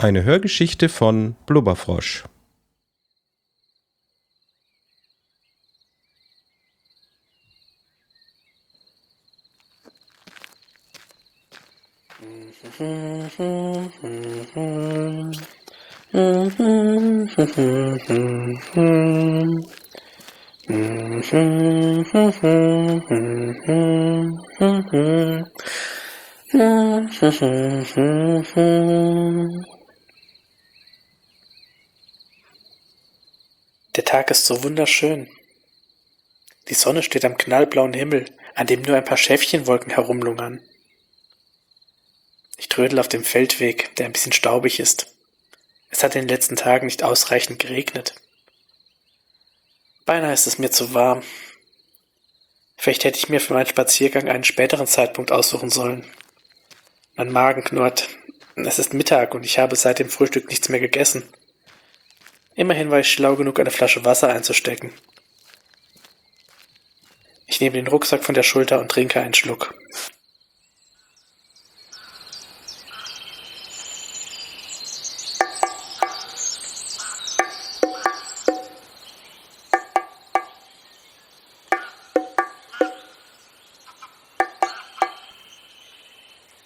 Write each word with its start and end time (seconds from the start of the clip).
Eine 0.00 0.24
Hörgeschichte 0.24 0.88
von 0.88 1.36
Blubberfrosch. 1.44 2.24
Der 33.96 34.04
Tag 34.04 34.30
ist 34.30 34.46
so 34.46 34.62
wunderschön. 34.62 35.28
Die 36.68 36.74
Sonne 36.74 37.02
steht 37.02 37.24
am 37.24 37.36
knallblauen 37.36 37.92
Himmel, 37.92 38.26
an 38.54 38.68
dem 38.68 38.82
nur 38.82 38.96
ein 38.96 39.04
paar 39.04 39.16
Schäfchenwolken 39.16 39.92
herumlungern. 39.92 40.62
Ich 42.56 42.68
trödel 42.68 43.00
auf 43.00 43.08
dem 43.08 43.24
Feldweg, 43.24 43.96
der 43.96 44.06
ein 44.06 44.12
bisschen 44.12 44.32
staubig 44.32 44.78
ist. 44.78 45.14
Es 45.88 46.04
hat 46.04 46.14
in 46.14 46.22
den 46.22 46.28
letzten 46.28 46.54
Tagen 46.54 46.86
nicht 46.86 47.02
ausreichend 47.02 47.58
geregnet. 47.58 48.14
Beinahe 50.06 50.32
ist 50.32 50.46
es 50.46 50.58
mir 50.58 50.70
zu 50.70 50.94
warm. 50.94 51.22
Vielleicht 52.76 53.04
hätte 53.04 53.18
ich 53.18 53.28
mir 53.28 53.40
für 53.40 53.54
meinen 53.54 53.66
Spaziergang 53.66 54.28
einen 54.28 54.44
späteren 54.44 54.86
Zeitpunkt 54.86 55.32
aussuchen 55.32 55.70
sollen. 55.70 56.06
Mein 57.16 57.32
Magen 57.32 57.64
knurrt. 57.64 58.08
Es 58.54 58.78
ist 58.78 58.94
Mittag 58.94 59.34
und 59.34 59.44
ich 59.44 59.58
habe 59.58 59.74
seit 59.74 59.98
dem 59.98 60.10
Frühstück 60.10 60.48
nichts 60.48 60.68
mehr 60.68 60.80
gegessen. 60.80 61.24
Immerhin 62.60 62.90
war 62.90 63.00
ich 63.00 63.10
schlau 63.10 63.36
genug, 63.36 63.58
eine 63.58 63.70
Flasche 63.70 64.04
Wasser 64.04 64.28
einzustecken. 64.28 64.92
Ich 67.46 67.58
nehme 67.62 67.76
den 67.76 67.86
Rucksack 67.86 68.22
von 68.22 68.34
der 68.34 68.42
Schulter 68.42 68.80
und 68.80 68.90
trinke 68.90 69.18
einen 69.18 69.32
Schluck. 69.32 69.74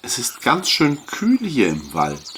Es 0.02 0.18
ist 0.18 0.42
ganz 0.42 0.68
schön 0.68 1.06
kühl 1.06 1.38
hier 1.38 1.68
im 1.68 1.94
Wald. 1.94 2.33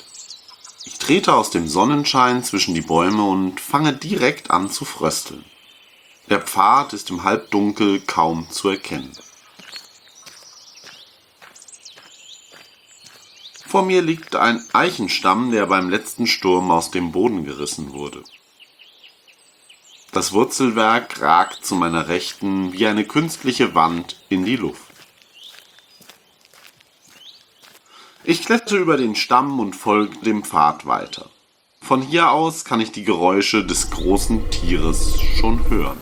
Trete 1.06 1.34
aus 1.34 1.50
dem 1.50 1.68
Sonnenschein 1.68 2.42
zwischen 2.42 2.74
die 2.74 2.80
Bäume 2.80 3.22
und 3.22 3.60
fange 3.60 3.92
direkt 3.92 4.50
an 4.50 4.68
zu 4.68 4.84
frösteln. 4.84 5.44
Der 6.28 6.40
Pfad 6.40 6.94
ist 6.94 7.10
im 7.10 7.22
Halbdunkel 7.22 8.00
kaum 8.00 8.50
zu 8.50 8.70
erkennen. 8.70 9.12
Vor 13.68 13.82
mir 13.82 14.02
liegt 14.02 14.34
ein 14.34 14.60
Eichenstamm, 14.72 15.52
der 15.52 15.66
beim 15.66 15.90
letzten 15.90 16.26
Sturm 16.26 16.72
aus 16.72 16.90
dem 16.90 17.12
Boden 17.12 17.44
gerissen 17.44 17.92
wurde. 17.92 18.24
Das 20.10 20.32
Wurzelwerk 20.32 21.20
ragt 21.20 21.64
zu 21.64 21.76
meiner 21.76 22.08
Rechten 22.08 22.72
wie 22.72 22.88
eine 22.88 23.04
künstliche 23.04 23.76
Wand 23.76 24.16
in 24.28 24.44
die 24.44 24.56
Luft. 24.56 24.85
Ich 28.28 28.44
klettere 28.44 28.78
über 28.78 28.96
den 28.96 29.14
Stamm 29.14 29.60
und 29.60 29.76
folge 29.76 30.16
dem 30.18 30.42
Pfad 30.42 30.84
weiter. 30.84 31.30
Von 31.80 32.02
hier 32.02 32.32
aus 32.32 32.64
kann 32.64 32.80
ich 32.80 32.90
die 32.90 33.04
Geräusche 33.04 33.64
des 33.64 33.88
großen 33.92 34.50
Tieres 34.50 35.20
schon 35.38 35.70
hören. 35.70 35.96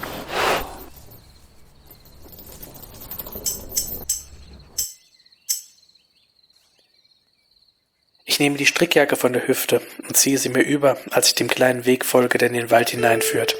Ich 8.24 8.40
nehme 8.40 8.56
die 8.56 8.64
Strickjacke 8.64 9.16
von 9.16 9.34
der 9.34 9.46
Hüfte 9.46 9.82
und 10.08 10.16
ziehe 10.16 10.38
sie 10.38 10.48
mir 10.48 10.62
über, 10.62 10.96
als 11.10 11.28
ich 11.28 11.34
dem 11.34 11.48
kleinen 11.48 11.84
Weg 11.84 12.06
folge, 12.06 12.38
der 12.38 12.48
in 12.48 12.54
den 12.54 12.70
Wald 12.70 12.88
hineinführt. 12.88 13.54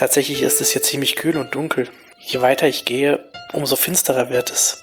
Tatsächlich 0.00 0.40
ist 0.40 0.62
es 0.62 0.70
hier 0.70 0.82
ziemlich 0.82 1.14
kühl 1.14 1.36
und 1.36 1.54
dunkel. 1.54 1.90
Je 2.16 2.40
weiter 2.40 2.66
ich 2.66 2.86
gehe, 2.86 3.30
umso 3.52 3.76
finsterer 3.76 4.30
wird 4.30 4.50
es. 4.50 4.82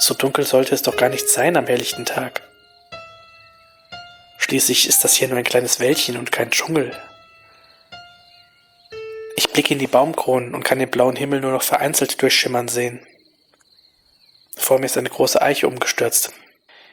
So 0.00 0.12
dunkel 0.14 0.44
sollte 0.44 0.74
es 0.74 0.82
doch 0.82 0.96
gar 0.96 1.08
nicht 1.08 1.28
sein 1.28 1.56
am 1.56 1.68
helllichten 1.68 2.04
Tag. 2.04 2.42
Schließlich 4.38 4.88
ist 4.88 5.04
das 5.04 5.14
hier 5.14 5.28
nur 5.28 5.38
ein 5.38 5.44
kleines 5.44 5.78
Wäldchen 5.78 6.16
und 6.16 6.32
kein 6.32 6.50
Dschungel. 6.50 7.00
Ich 9.36 9.50
blicke 9.50 9.74
in 9.74 9.78
die 9.78 9.86
Baumkronen 9.86 10.52
und 10.52 10.64
kann 10.64 10.80
den 10.80 10.90
blauen 10.90 11.14
Himmel 11.14 11.40
nur 11.40 11.52
noch 11.52 11.62
vereinzelt 11.62 12.20
durchschimmern 12.20 12.66
sehen. 12.66 13.06
Vor 14.56 14.80
mir 14.80 14.86
ist 14.86 14.98
eine 14.98 15.10
große 15.10 15.40
Eiche 15.40 15.68
umgestürzt. 15.68 16.32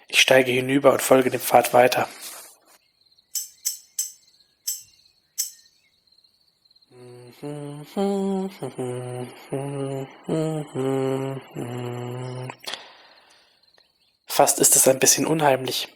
Ich 0.09 0.22
steige 0.22 0.52
hinüber 0.52 0.94
und 0.94 1.02
folge 1.02 1.32
dem 1.32 1.42
Pfad 1.42 1.74
weiter. 1.74 2.08
Fast 14.28 14.59
ist 14.59 14.75
es 14.75 14.88
ein 14.88 15.00
bisschen 15.00 15.28
unheimlich. 15.28 15.88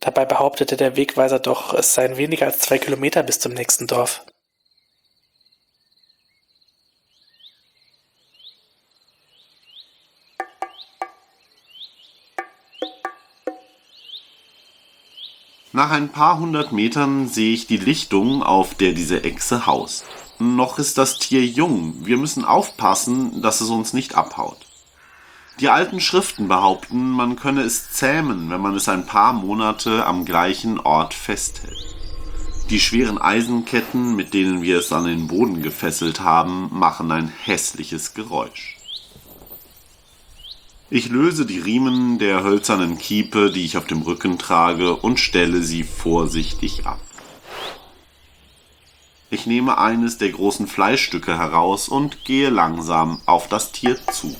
Dabei 0.00 0.24
behauptete 0.24 0.76
der 0.76 0.96
Wegweiser 0.96 1.38
doch, 1.38 1.74
es 1.74 1.92
seien 1.94 2.16
weniger 2.16 2.46
als 2.46 2.60
zwei 2.60 2.78
Kilometer 2.78 3.22
bis 3.22 3.38
zum 3.40 3.52
nächsten 3.52 3.86
Dorf. 3.86 4.24
Nach 15.74 15.90
ein 15.90 16.10
paar 16.10 16.38
hundert 16.38 16.72
Metern 16.72 17.28
sehe 17.28 17.54
ich 17.54 17.66
die 17.66 17.78
Lichtung, 17.78 18.42
auf 18.42 18.74
der 18.74 18.92
diese 18.92 19.24
Echse 19.24 19.66
haust. 19.66 20.04
Noch 20.42 20.80
ist 20.80 20.98
das 20.98 21.20
Tier 21.20 21.46
jung. 21.46 22.04
Wir 22.04 22.16
müssen 22.16 22.44
aufpassen, 22.44 23.42
dass 23.42 23.60
es 23.60 23.68
uns 23.68 23.92
nicht 23.92 24.16
abhaut. 24.16 24.58
Die 25.60 25.68
alten 25.68 26.00
Schriften 26.00 26.48
behaupten, 26.48 27.10
man 27.10 27.36
könne 27.36 27.62
es 27.62 27.92
zähmen, 27.92 28.50
wenn 28.50 28.60
man 28.60 28.74
es 28.74 28.88
ein 28.88 29.06
paar 29.06 29.34
Monate 29.34 30.04
am 30.04 30.24
gleichen 30.24 30.80
Ort 30.80 31.14
festhält. 31.14 31.94
Die 32.70 32.80
schweren 32.80 33.18
Eisenketten, 33.18 34.16
mit 34.16 34.34
denen 34.34 34.62
wir 34.62 34.80
es 34.80 34.92
an 34.92 35.04
den 35.04 35.28
Boden 35.28 35.62
gefesselt 35.62 36.22
haben, 36.22 36.70
machen 36.72 37.12
ein 37.12 37.32
hässliches 37.44 38.12
Geräusch. 38.12 38.78
Ich 40.90 41.08
löse 41.08 41.46
die 41.46 41.60
Riemen 41.60 42.18
der 42.18 42.42
hölzernen 42.42 42.98
Kiepe, 42.98 43.52
die 43.52 43.64
ich 43.64 43.76
auf 43.76 43.86
dem 43.86 44.02
Rücken 44.02 44.38
trage, 44.38 44.96
und 44.96 45.20
stelle 45.20 45.62
sie 45.62 45.84
vorsichtig 45.84 46.84
ab. 46.84 47.00
Ich 49.32 49.46
nehme 49.46 49.78
eines 49.78 50.18
der 50.18 50.28
großen 50.28 50.66
Fleischstücke 50.66 51.38
heraus 51.38 51.88
und 51.88 52.22
gehe 52.26 52.50
langsam 52.50 53.22
auf 53.24 53.48
das 53.48 53.72
Tier 53.72 53.96
zu. 54.08 54.36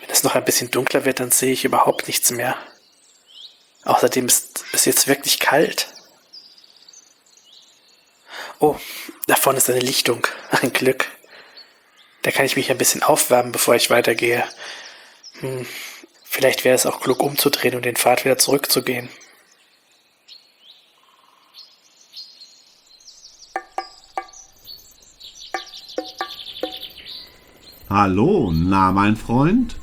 Wenn 0.00 0.10
es 0.10 0.24
noch 0.24 0.34
ein 0.34 0.44
bisschen 0.44 0.72
dunkler 0.72 1.04
wird, 1.04 1.20
dann 1.20 1.30
sehe 1.30 1.52
ich 1.52 1.64
überhaupt 1.64 2.08
nichts 2.08 2.32
mehr. 2.32 2.56
Außerdem 3.84 4.26
ist 4.26 4.64
es 4.72 4.84
jetzt 4.84 5.06
wirklich 5.06 5.38
kalt. 5.38 5.91
Oh, 8.62 8.76
da 9.26 9.34
vorne 9.34 9.58
ist 9.58 9.68
eine 9.68 9.80
Lichtung. 9.80 10.24
Ein 10.62 10.72
Glück. 10.72 11.08
Da 12.22 12.30
kann 12.30 12.46
ich 12.46 12.54
mich 12.54 12.70
ein 12.70 12.78
bisschen 12.78 13.02
aufwärmen, 13.02 13.50
bevor 13.50 13.74
ich 13.74 13.90
weitergehe. 13.90 14.44
Hm, 15.40 15.66
vielleicht 16.22 16.64
wäre 16.64 16.76
es 16.76 16.86
auch 16.86 17.00
klug 17.00 17.20
umzudrehen 17.24 17.74
und 17.74 17.84
den 17.84 17.96
Pfad 17.96 18.24
wieder 18.24 18.38
zurückzugehen. 18.38 19.08
Hallo, 27.90 28.52
na 28.54 28.92
mein 28.92 29.16
Freund? 29.16 29.74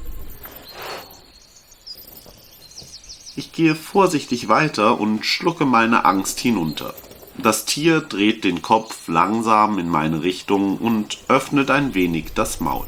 Ich 3.35 3.51
gehe 3.51 3.75
vorsichtig 3.75 4.47
weiter 4.47 5.01
und 5.01 5.25
schlucke 5.25 5.65
meine 5.65 6.05
Angst 6.05 6.39
hinunter. 6.39 6.93
Das 7.41 7.63
Tier 7.65 8.01
dreht 8.01 8.43
den 8.43 8.61
Kopf 8.61 9.07
langsam 9.07 9.79
in 9.79 9.87
meine 9.87 10.23
Richtung 10.23 10.77
und 10.77 11.19
öffnet 11.29 11.71
ein 11.71 11.93
wenig 11.93 12.33
das 12.35 12.59
Maul. 12.59 12.85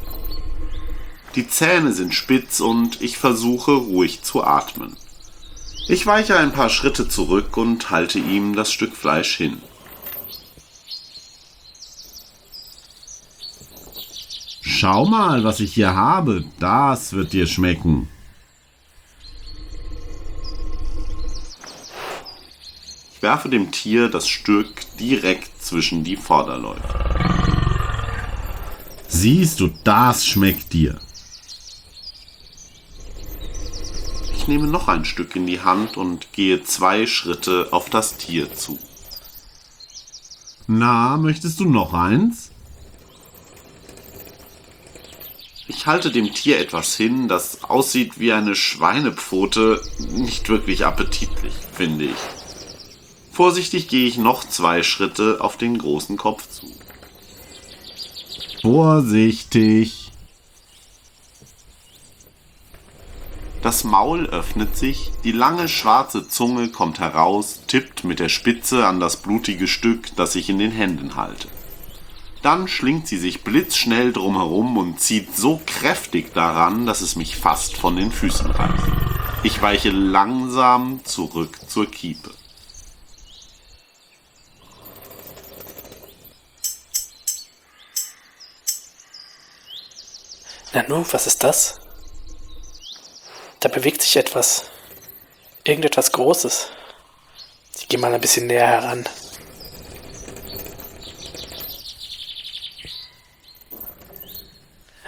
Die 1.34 1.48
Zähne 1.48 1.92
sind 1.92 2.12
spitz 2.14 2.60
und 2.60 3.00
ich 3.00 3.16
versuche 3.16 3.72
ruhig 3.72 4.22
zu 4.22 4.44
atmen. 4.44 4.96
Ich 5.88 6.06
weiche 6.06 6.36
ein 6.36 6.52
paar 6.52 6.68
Schritte 6.68 7.08
zurück 7.08 7.56
und 7.56 7.90
halte 7.90 8.18
ihm 8.18 8.54
das 8.54 8.70
Stück 8.70 8.94
Fleisch 8.94 9.36
hin. 9.36 9.62
Schau 14.60 15.06
mal, 15.06 15.44
was 15.44 15.60
ich 15.60 15.72
hier 15.72 15.94
habe. 15.94 16.44
Das 16.58 17.14
wird 17.14 17.32
dir 17.32 17.46
schmecken. 17.46 18.08
Werfe 23.22 23.48
dem 23.48 23.70
Tier 23.70 24.08
das 24.08 24.28
Stück 24.28 24.68
direkt 24.98 25.62
zwischen 25.62 26.02
die 26.02 26.16
Vorderläufe. 26.16 26.82
Siehst 29.06 29.60
du, 29.60 29.70
das 29.84 30.26
schmeckt 30.26 30.72
dir. 30.72 30.98
Ich 34.34 34.48
nehme 34.48 34.66
noch 34.66 34.88
ein 34.88 35.04
Stück 35.04 35.36
in 35.36 35.46
die 35.46 35.60
Hand 35.60 35.96
und 35.96 36.32
gehe 36.32 36.64
zwei 36.64 37.06
Schritte 37.06 37.68
auf 37.70 37.88
das 37.88 38.16
Tier 38.16 38.52
zu. 38.52 38.76
Na, 40.66 41.16
möchtest 41.16 41.60
du 41.60 41.64
noch 41.64 41.94
eins? 41.94 42.50
Ich 45.68 45.86
halte 45.86 46.10
dem 46.10 46.32
Tier 46.34 46.58
etwas 46.58 46.96
hin, 46.96 47.28
das 47.28 47.62
aussieht 47.62 48.18
wie 48.18 48.32
eine 48.32 48.56
Schweinepfote, 48.56 49.80
nicht 50.10 50.48
wirklich 50.48 50.84
appetitlich, 50.84 51.54
finde 51.72 52.06
ich. 52.06 52.41
Vorsichtig 53.32 53.88
gehe 53.88 54.06
ich 54.06 54.18
noch 54.18 54.44
zwei 54.44 54.82
Schritte 54.82 55.38
auf 55.40 55.56
den 55.56 55.78
großen 55.78 56.18
Kopf 56.18 56.48
zu. 56.50 56.66
Vorsichtig! 58.60 60.12
Das 63.62 63.84
Maul 63.84 64.26
öffnet 64.26 64.76
sich, 64.76 65.12
die 65.24 65.32
lange 65.32 65.68
schwarze 65.68 66.28
Zunge 66.28 66.68
kommt 66.68 67.00
heraus, 67.00 67.62
tippt 67.68 68.04
mit 68.04 68.20
der 68.20 68.28
Spitze 68.28 68.86
an 68.86 69.00
das 69.00 69.16
blutige 69.16 69.66
Stück, 69.66 70.14
das 70.16 70.34
ich 70.34 70.50
in 70.50 70.58
den 70.58 70.72
Händen 70.72 71.16
halte. 71.16 71.48
Dann 72.42 72.68
schlingt 72.68 73.06
sie 73.06 73.18
sich 73.18 73.44
blitzschnell 73.44 74.12
drumherum 74.12 74.76
und 74.76 75.00
zieht 75.00 75.34
so 75.36 75.60
kräftig 75.64 76.34
daran, 76.34 76.86
dass 76.86 77.00
es 77.00 77.16
mich 77.16 77.36
fast 77.36 77.76
von 77.76 77.96
den 77.96 78.12
Füßen 78.12 78.50
reißt. 78.50 78.84
Ich 79.44 79.62
weiche 79.62 79.90
langsam 79.90 81.00
zurück 81.04 81.58
zur 81.68 81.86
Kiepe. 81.86 82.30
Nanu, 90.72 91.04
was 91.10 91.26
ist 91.26 91.44
das? 91.44 91.80
Da 93.60 93.68
bewegt 93.68 94.00
sich 94.00 94.16
etwas. 94.16 94.64
Irgendetwas 95.64 96.12
Großes. 96.12 96.68
Ich 97.78 97.88
gehe 97.88 97.98
mal 97.98 98.14
ein 98.14 98.20
bisschen 98.20 98.46
näher 98.46 98.66
heran. 98.66 99.06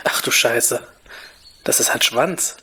Ach 0.05 0.21
du 0.21 0.31
Scheiße. 0.31 0.87
Das 1.65 1.81
ist 1.81 1.91
ein 1.91 2.03
Schwanz. 2.03 2.57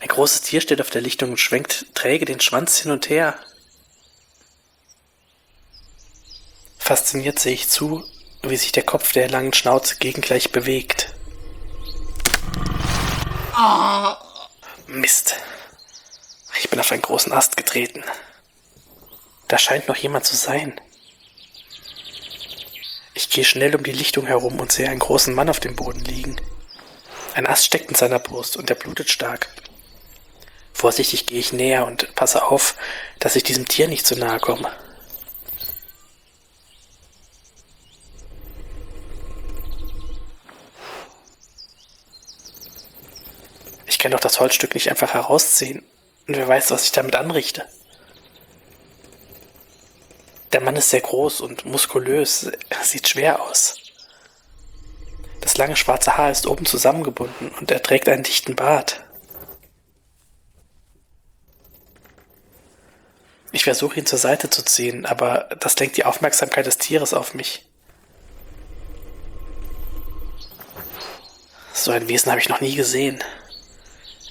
Ein 0.00 0.08
großes 0.08 0.42
Tier 0.42 0.60
steht 0.60 0.82
auf 0.82 0.90
der 0.90 1.00
Lichtung 1.00 1.30
und 1.30 1.38
schwenkt 1.38 1.86
träge 1.94 2.26
den 2.26 2.40
Schwanz 2.40 2.78
hin 2.78 2.90
und 2.90 3.08
her. 3.08 3.38
Fasziniert 6.78 7.38
sehe 7.38 7.54
ich 7.54 7.70
zu, 7.70 8.04
wie 8.50 8.56
sich 8.56 8.72
der 8.72 8.82
Kopf 8.82 9.12
der 9.12 9.28
langen 9.28 9.52
Schnauze 9.52 9.96
gegengleich 9.96 10.52
bewegt. 10.52 11.14
Oh. 13.56 14.14
Mist. 14.86 15.36
Ich 16.58 16.70
bin 16.70 16.80
auf 16.80 16.92
einen 16.92 17.02
großen 17.02 17.32
Ast 17.32 17.56
getreten. 17.56 18.04
Da 19.48 19.58
scheint 19.58 19.88
noch 19.88 19.96
jemand 19.96 20.24
zu 20.24 20.36
sein. 20.36 20.80
Ich 23.14 23.30
gehe 23.30 23.44
schnell 23.44 23.74
um 23.76 23.84
die 23.84 23.92
Lichtung 23.92 24.26
herum 24.26 24.58
und 24.58 24.72
sehe 24.72 24.88
einen 24.88 24.98
großen 24.98 25.34
Mann 25.34 25.48
auf 25.48 25.60
dem 25.60 25.76
Boden 25.76 26.00
liegen. 26.00 26.40
Ein 27.34 27.46
Ast 27.46 27.66
steckt 27.66 27.88
in 27.88 27.94
seiner 27.94 28.18
Brust 28.18 28.56
und 28.56 28.70
er 28.70 28.76
blutet 28.76 29.10
stark. 29.10 29.48
Vorsichtig 30.72 31.26
gehe 31.26 31.38
ich 31.38 31.52
näher 31.52 31.86
und 31.86 32.14
passe 32.14 32.44
auf, 32.44 32.76
dass 33.20 33.36
ich 33.36 33.42
diesem 33.42 33.68
Tier 33.68 33.88
nicht 33.88 34.06
zu 34.06 34.16
nahe 34.16 34.40
komme. 34.40 34.70
Kann 44.04 44.12
doch 44.12 44.20
das 44.20 44.38
Holzstück 44.38 44.74
nicht 44.74 44.90
einfach 44.90 45.14
herausziehen. 45.14 45.82
Und 46.28 46.36
wer 46.36 46.46
weiß, 46.46 46.70
was 46.70 46.84
ich 46.84 46.92
damit 46.92 47.16
anrichte. 47.16 47.64
Der 50.52 50.60
Mann 50.60 50.76
ist 50.76 50.90
sehr 50.90 51.00
groß 51.00 51.40
und 51.40 51.64
muskulös, 51.64 52.50
sieht 52.82 53.08
schwer 53.08 53.40
aus. 53.40 53.78
Das 55.40 55.56
lange 55.56 55.74
schwarze 55.74 56.18
Haar 56.18 56.30
ist 56.30 56.46
oben 56.46 56.66
zusammengebunden 56.66 57.48
und 57.58 57.70
er 57.70 57.82
trägt 57.82 58.06
einen 58.10 58.24
dichten 58.24 58.54
Bart. 58.54 59.02
Ich 63.52 63.64
versuche 63.64 63.98
ihn 63.98 64.04
zur 64.04 64.18
Seite 64.18 64.50
zu 64.50 64.62
ziehen, 64.62 65.06
aber 65.06 65.48
das 65.60 65.78
lenkt 65.78 65.96
die 65.96 66.04
Aufmerksamkeit 66.04 66.66
des 66.66 66.76
Tieres 66.76 67.14
auf 67.14 67.32
mich. 67.32 67.64
So 71.72 71.90
ein 71.90 72.06
Wesen 72.06 72.30
habe 72.30 72.42
ich 72.42 72.50
noch 72.50 72.60
nie 72.60 72.74
gesehen. 72.74 73.24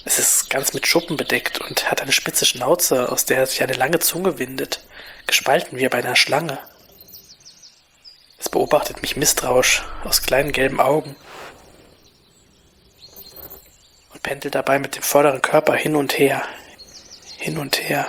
Es 0.06 0.18
ist 0.18 0.50
ganz 0.50 0.74
mit 0.74 0.86
Schuppen 0.86 1.16
bedeckt 1.16 1.60
und 1.60 1.90
hat 1.90 2.02
eine 2.02 2.12
spitze 2.12 2.44
Schnauze, 2.44 3.10
aus 3.10 3.24
der 3.24 3.46
sich 3.46 3.62
eine 3.62 3.72
lange 3.72 3.98
Zunge 4.00 4.38
windet 4.38 4.80
gespalten 5.26 5.78
wie 5.78 5.88
bei 5.88 5.98
einer 5.98 6.16
Schlange. 6.16 6.58
Es 8.38 8.48
beobachtet 8.48 9.00
mich 9.00 9.16
misstrauisch 9.16 9.82
aus 10.04 10.22
kleinen 10.22 10.52
gelben 10.52 10.80
Augen 10.80 11.16
und 14.12 14.22
pendelt 14.22 14.54
dabei 14.54 14.78
mit 14.78 14.96
dem 14.96 15.02
vorderen 15.02 15.40
Körper 15.40 15.74
hin 15.74 15.96
und 15.96 16.18
her, 16.18 16.42
hin 17.38 17.56
und 17.56 17.82
her. 17.88 18.06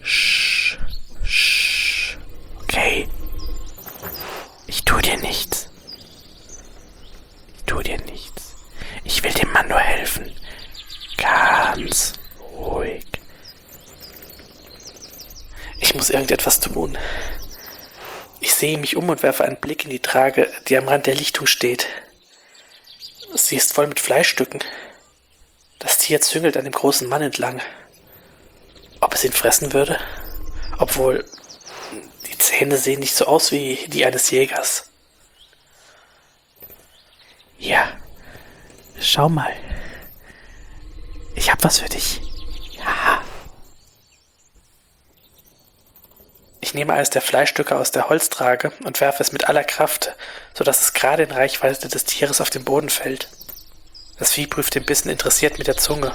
Sch, 0.00 0.78
sch, 1.22 2.16
okay. 2.62 3.08
Ich 4.66 4.84
tu 4.84 4.98
dir 4.98 5.18
nichts. 5.18 5.68
Ich 7.56 7.64
tu 7.64 7.82
dir 7.82 7.98
nichts. 7.98 8.27
Ich 9.18 9.24
will 9.24 9.32
dem 9.32 9.52
Mann 9.52 9.66
nur 9.66 9.80
helfen. 9.80 10.32
Ganz 11.16 12.12
ruhig. 12.52 13.04
Ich 15.80 15.92
muss 15.96 16.10
irgendetwas 16.10 16.60
tun. 16.60 16.96
Ich 18.38 18.54
sehe 18.54 18.78
mich 18.78 18.94
um 18.94 19.08
und 19.08 19.24
werfe 19.24 19.44
einen 19.44 19.56
Blick 19.56 19.82
in 19.82 19.90
die 19.90 19.98
Trage, 19.98 20.48
die 20.68 20.78
am 20.78 20.86
Rand 20.86 21.06
der 21.06 21.16
Lichtung 21.16 21.48
steht. 21.48 21.88
Sie 23.34 23.56
ist 23.56 23.72
voll 23.72 23.88
mit 23.88 23.98
Fleischstücken. 23.98 24.62
Das 25.80 25.98
Tier 25.98 26.20
züngelt 26.20 26.56
an 26.56 26.62
dem 26.62 26.72
großen 26.72 27.08
Mann 27.08 27.22
entlang. 27.22 27.60
Ob 29.00 29.14
es 29.14 29.24
ihn 29.24 29.32
fressen 29.32 29.72
würde? 29.72 29.98
Obwohl, 30.78 31.24
die 32.28 32.38
Zähne 32.38 32.76
sehen 32.76 33.00
nicht 33.00 33.16
so 33.16 33.26
aus 33.26 33.50
wie 33.50 33.84
die 33.88 34.06
eines 34.06 34.30
Jägers. 34.30 34.92
Ja, 37.58 37.98
schau 39.00 39.28
mal. 39.28 39.52
Ich 41.34 41.50
hab 41.50 41.62
was 41.64 41.78
für 41.80 41.88
dich. 41.88 42.20
Ja. 42.76 43.22
Ich 46.60 46.74
nehme 46.74 46.92
eines 46.92 47.10
der 47.10 47.22
Fleischstücke 47.22 47.76
aus 47.76 47.92
der 47.92 48.08
Holztrage 48.08 48.72
und 48.84 49.00
werfe 49.00 49.22
es 49.22 49.32
mit 49.32 49.48
aller 49.48 49.64
Kraft, 49.64 50.14
so 50.54 50.64
dass 50.64 50.82
es 50.82 50.92
gerade 50.92 51.22
in 51.22 51.30
Reichweite 51.30 51.88
des 51.88 52.04
Tieres 52.04 52.40
auf 52.40 52.50
den 52.50 52.64
Boden 52.64 52.88
fällt. 52.88 53.28
Das 54.18 54.32
Vieh 54.32 54.46
prüft 54.46 54.74
den 54.74 54.84
Bissen 54.84 55.10
interessiert 55.10 55.58
mit 55.58 55.68
der 55.68 55.76
Zunge. 55.76 56.12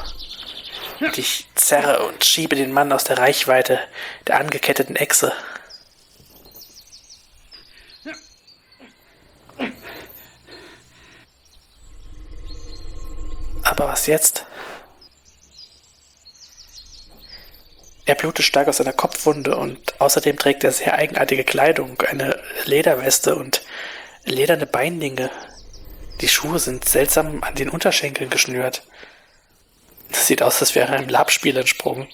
Und 0.99 1.17
ich 1.17 1.47
zerre 1.55 2.05
und 2.05 2.23
schiebe 2.23 2.55
den 2.55 2.71
Mann 2.71 2.91
aus 2.91 3.03
der 3.03 3.17
Reichweite 3.17 3.79
der 4.27 4.39
angeketteten 4.39 4.95
Echse. 4.95 5.33
Aber 13.63 13.87
was 13.87 14.07
jetzt? 14.07 14.45
Er 18.05 18.15
blutet 18.15 18.45
stark 18.45 18.67
aus 18.67 18.77
seiner 18.77 18.93
Kopfwunde 18.93 19.55
und 19.55 19.99
außerdem 20.01 20.37
trägt 20.37 20.63
er 20.63 20.73
sehr 20.73 20.95
eigenartige 20.95 21.45
Kleidung, 21.45 22.01
eine 22.01 22.39
Lederweste 22.65 23.35
und 23.35 23.61
lederne 24.25 24.65
Beinlinge. 24.65 25.29
Die 26.19 26.27
Schuhe 26.27 26.59
sind 26.59 26.87
seltsam 26.87 27.43
an 27.43 27.55
den 27.55 27.69
Unterschenkeln 27.69 28.29
geschnürt. 28.29 28.83
Das 30.09 30.27
sieht 30.27 30.43
aus, 30.43 30.59
als 30.59 30.75
wäre 30.75 30.91
er 30.91 30.99
einem 30.99 31.09
Labspiel 31.09 31.55
entsprungen. 31.57 32.07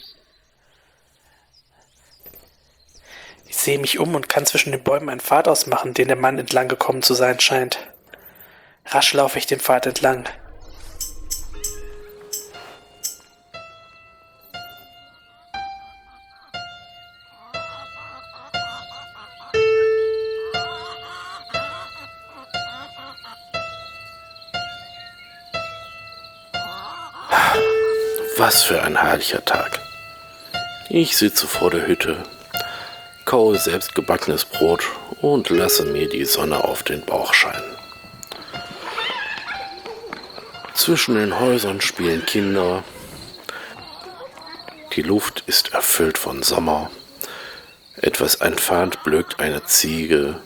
Ich 3.48 3.58
sehe 3.58 3.79
mich 3.79 3.98
um 3.98 4.13
und 4.13 4.29
kann 4.29 4.46
zwischen 4.46 4.72
den 4.72 4.84
Bäumen 4.84 5.10
einen 5.10 5.20
Pfad 5.20 5.48
ausmachen, 5.48 5.96
den 5.96 6.08
der 6.08 6.18
Mann 6.18 6.38
entlang 6.38 6.68
gekommen 6.68 7.01
zu 7.01 7.15
sein 7.15 7.39
scheint. 7.39 7.79
Rasch 8.86 9.12
laufe 9.13 9.39
ich 9.39 9.48
den 9.48 9.60
Pfad 9.60 9.88
entlang. 9.88 10.29
Was 28.51 28.63
für 28.63 28.82
ein 28.82 29.00
herrlicher 29.00 29.46
Tag. 29.46 29.79
Ich 30.89 31.15
sitze 31.15 31.46
vor 31.46 31.70
der 31.70 31.86
Hütte, 31.86 32.24
kaue 33.24 33.60
selbstgebackenes 33.60 34.46
Brot 34.46 34.84
und 35.22 35.51
lasse 35.51 35.86
mir 35.86 36.10
die 36.10 36.25
Sonne 36.25 36.63
auf 36.63 36.82
den 36.82 37.06
Bauch 37.06 37.36
scheinen. 37.36 37.77
Zwischen 40.74 41.13
den 41.13 41.39
Häusern 41.39 41.79
spielen 41.79 42.25
Kinder. 42.25 42.84
Die 44.96 45.03
Luft 45.03 45.44
ist 45.46 45.75
erfüllt 45.75 46.18
von 46.18 46.41
Sommer. 46.41 46.89
Etwas 47.98 48.34
entfernt 48.34 49.03
blökt 49.03 49.39
eine 49.39 49.63
Ziege, 49.65 50.41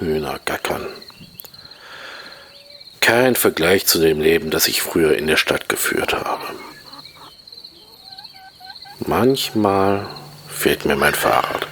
Hühner 0.00 0.40
gackern. 0.44 0.88
Kein 3.00 3.36
Vergleich 3.36 3.86
zu 3.86 4.00
dem 4.00 4.20
Leben, 4.20 4.50
das 4.50 4.66
ich 4.66 4.82
früher 4.82 5.16
in 5.16 5.28
der 5.28 5.36
Stadt 5.36 5.68
geführt 5.68 6.12
habe. 6.12 6.65
Manchmal 9.00 10.06
fehlt 10.48 10.84
mir 10.84 10.96
mein 10.96 11.14
Fahrrad. 11.14 11.66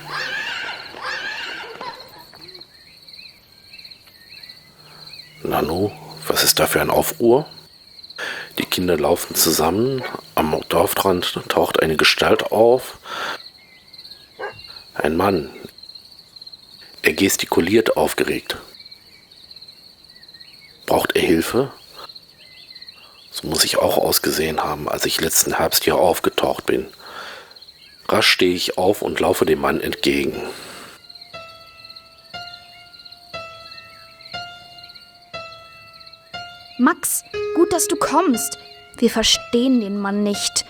Nanu, 5.42 5.90
was 6.26 6.42
ist 6.42 6.58
da 6.58 6.66
für 6.66 6.80
ein 6.80 6.90
Aufruhr? 6.90 7.46
Die 8.58 8.66
Kinder 8.66 8.96
laufen 8.96 9.34
zusammen. 9.34 10.02
Am 10.34 10.60
Dorfrand 10.68 11.40
taucht 11.48 11.82
eine 11.82 11.96
Gestalt 11.96 12.52
auf. 12.52 12.98
Ein 14.94 15.16
Mann. 15.16 15.50
Er 17.02 17.14
gestikuliert 17.14 17.96
aufgeregt. 17.96 18.56
Braucht 20.86 21.16
er 21.16 21.22
Hilfe? 21.22 21.72
So 23.30 23.48
muss 23.48 23.64
ich 23.64 23.78
auch 23.78 23.98
ausgesehen 23.98 24.62
haben, 24.62 24.88
als 24.88 25.04
ich 25.06 25.20
letzten 25.20 25.56
Herbst 25.56 25.84
hier 25.84 25.96
aufgetaucht 25.96 26.66
bin. 26.66 26.86
Rasch 28.08 28.28
stehe 28.28 28.54
ich 28.54 28.76
auf 28.76 29.02
und 29.02 29.20
laufe 29.20 29.46
dem 29.46 29.60
Mann 29.60 29.80
entgegen. 29.80 30.34
Max, 36.78 37.24
gut, 37.54 37.72
dass 37.72 37.86
du 37.88 37.96
kommst. 37.96 38.58
Wir 38.98 39.10
verstehen 39.10 39.80
den 39.80 39.98
Mann 39.98 40.22
nicht. 40.22 40.64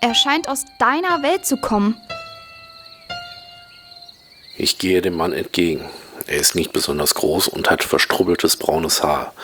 Er 0.00 0.14
scheint 0.14 0.48
aus 0.48 0.64
deiner 0.78 1.22
Welt 1.22 1.44
zu 1.44 1.56
kommen. 1.56 1.96
Ich 4.56 4.78
gehe 4.78 5.02
dem 5.02 5.16
Mann 5.16 5.32
entgegen. 5.32 5.84
Er 6.26 6.38
ist 6.38 6.54
nicht 6.54 6.72
besonders 6.72 7.14
groß 7.14 7.48
und 7.48 7.70
hat 7.70 7.82
verstrubbeltes 7.82 8.56
braunes 8.56 9.02
Haar. 9.02 9.34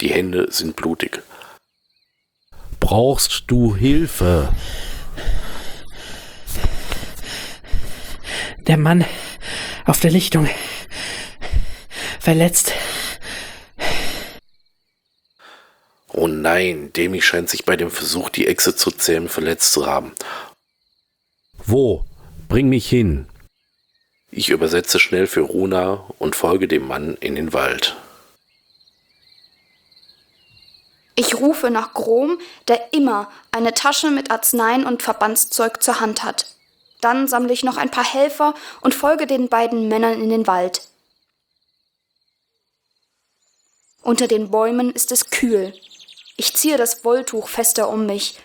Die 0.00 0.08
Hände 0.10 0.48
sind 0.50 0.76
blutig. 0.76 1.22
Brauchst 2.80 3.44
du 3.46 3.74
Hilfe? 3.76 4.52
Der 8.66 8.76
Mann 8.76 9.04
auf 9.84 10.00
der 10.00 10.10
Lichtung. 10.10 10.48
Verletzt. 12.18 12.72
Oh 16.12 16.26
nein, 16.26 16.92
Demi 16.92 17.22
scheint 17.22 17.48
sich 17.48 17.64
bei 17.64 17.76
dem 17.76 17.90
Versuch, 17.90 18.30
die 18.30 18.46
Echse 18.48 18.74
zu 18.74 18.90
zähmen, 18.90 19.28
verletzt 19.28 19.72
zu 19.72 19.86
haben. 19.86 20.12
Wo? 21.64 22.04
Bring 22.48 22.68
mich 22.68 22.88
hin. 22.88 23.28
Ich 24.30 24.48
übersetze 24.48 24.98
schnell 24.98 25.26
für 25.26 25.42
Runa 25.42 26.04
und 26.18 26.34
folge 26.34 26.66
dem 26.66 26.88
Mann 26.88 27.16
in 27.20 27.36
den 27.36 27.52
Wald. 27.52 27.96
Ich 31.14 31.36
rufe 31.36 31.70
nach 31.70 31.94
Grom, 31.94 32.38
der 32.66 32.92
immer 32.92 33.30
eine 33.52 33.72
Tasche 33.72 34.10
mit 34.10 34.30
Arzneien 34.30 34.84
und 34.84 35.02
Verbandszeug 35.02 35.82
zur 35.82 36.00
Hand 36.00 36.24
hat. 36.24 36.55
Dann 37.06 37.28
sammle 37.28 37.52
ich 37.52 37.62
noch 37.62 37.76
ein 37.76 37.92
paar 37.92 38.02
Helfer 38.02 38.52
und 38.80 38.92
folge 38.92 39.28
den 39.28 39.48
beiden 39.48 39.86
Männern 39.86 40.20
in 40.20 40.28
den 40.28 40.48
Wald. 40.48 40.82
Unter 44.02 44.26
den 44.26 44.50
Bäumen 44.50 44.90
ist 44.90 45.12
es 45.12 45.30
kühl. 45.30 45.72
Ich 46.36 46.56
ziehe 46.56 46.76
das 46.76 47.04
Wolltuch 47.04 47.46
fester 47.46 47.90
um 47.90 48.06
mich. 48.06 48.40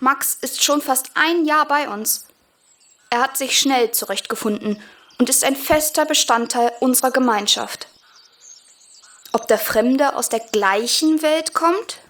Max 0.00 0.34
ist 0.40 0.64
schon 0.64 0.82
fast 0.82 1.12
ein 1.14 1.44
Jahr 1.44 1.68
bei 1.68 1.88
uns. 1.88 2.26
Er 3.08 3.20
hat 3.22 3.36
sich 3.36 3.56
schnell 3.56 3.92
zurechtgefunden 3.92 4.82
und 5.18 5.28
ist 5.28 5.44
ein 5.44 5.54
fester 5.54 6.04
Bestandteil 6.04 6.72
unserer 6.80 7.12
Gemeinschaft. 7.12 7.86
Ob 9.30 9.46
der 9.46 9.60
Fremde 9.60 10.16
aus 10.16 10.30
der 10.30 10.40
gleichen 10.40 11.22
Welt 11.22 11.54
kommt? 11.54 12.01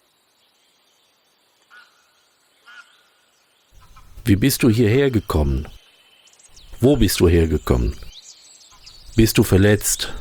Wie 4.25 4.37
bist 4.37 4.62
du 4.62 4.71
hierher 4.71 5.11
gekommen? 5.11 5.67
Wo 6.81 6.97
bist 6.97 7.19
du 7.19 7.29
hergekommen? 7.29 7.97
Bist 9.17 9.37
du 9.37 9.43
verletzt? 9.43 10.12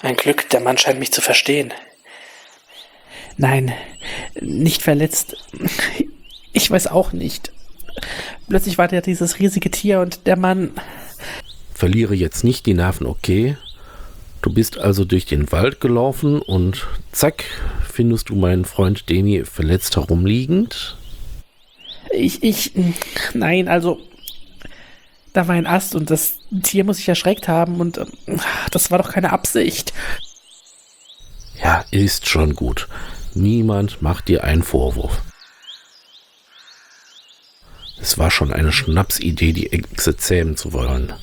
Ein 0.00 0.16
Glück, 0.16 0.50
der 0.50 0.60
Mann 0.60 0.78
scheint 0.78 0.98
mich 0.98 1.12
zu 1.12 1.20
verstehen. 1.20 1.72
Nein, 3.36 3.72
nicht 4.40 4.82
verletzt. 4.82 5.36
Ich 6.52 6.68
weiß 6.68 6.88
auch 6.88 7.12
nicht. 7.12 7.52
Plötzlich 8.48 8.78
war 8.78 8.88
da 8.88 9.00
dieses 9.00 9.38
riesige 9.38 9.70
Tier 9.70 10.00
und 10.00 10.26
der 10.26 10.36
Mann. 10.36 10.72
Verliere 11.72 12.14
jetzt 12.14 12.42
nicht 12.42 12.66
die 12.66 12.74
Nerven, 12.74 13.06
okay? 13.06 13.56
Du 14.42 14.52
bist 14.52 14.76
also 14.76 15.04
durch 15.04 15.24
den 15.24 15.52
Wald 15.52 15.80
gelaufen 15.80 16.42
und 16.42 16.88
zack, 17.12 17.44
findest 17.88 18.28
du 18.28 18.34
meinen 18.34 18.64
Freund 18.64 19.08
Demi 19.08 19.44
verletzt 19.44 19.94
herumliegend? 19.94 20.96
Ich, 22.12 22.42
ich. 22.42 22.72
Nein, 23.34 23.68
also. 23.68 24.00
Da 25.32 25.48
war 25.48 25.54
ein 25.54 25.66
Ast 25.66 25.94
und 25.94 26.10
das 26.10 26.34
Tier 26.62 26.84
muss 26.84 26.98
sich 26.98 27.08
erschreckt 27.08 27.48
haben 27.48 27.80
und 27.80 27.96
äh, 27.96 28.04
das 28.70 28.90
war 28.90 28.98
doch 28.98 29.10
keine 29.10 29.32
Absicht. 29.32 29.94
Ja, 31.62 31.84
ist 31.90 32.28
schon 32.28 32.54
gut. 32.54 32.86
Niemand 33.34 34.02
macht 34.02 34.28
dir 34.28 34.44
einen 34.44 34.62
Vorwurf. 34.62 35.22
Es 37.98 38.18
war 38.18 38.30
schon 38.30 38.52
eine 38.52 38.72
Schnapsidee, 38.72 39.52
die 39.52 39.72
Echse 39.72 40.16
zähmen 40.16 40.56
zu 40.56 40.72
wollen. 40.72 41.14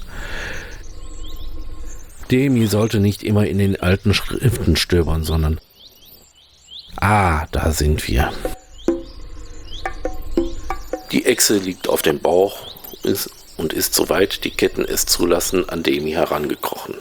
Demi 2.32 2.68
sollte 2.68 3.00
nicht 3.00 3.22
immer 3.22 3.46
in 3.46 3.58
den 3.58 3.80
alten 3.80 4.14
Schriften 4.14 4.76
stöbern, 4.76 5.24
sondern... 5.24 5.60
Ah, 6.96 7.48
da 7.52 7.72
sind 7.72 8.08
wir. 8.08 8.32
Die 11.12 11.26
Echse 11.26 11.58
liegt 11.58 11.90
auf 11.90 12.02
dem 12.02 12.20
Bauch 12.20 12.68
und 13.58 13.74
ist 13.74 13.94
soweit 13.96 14.44
die 14.44 14.52
Ketten 14.52 14.86
es 14.86 15.06
zulassen 15.06 15.68
an 15.68 15.82
Demi 15.82 16.12
herangekrochen. 16.12 16.96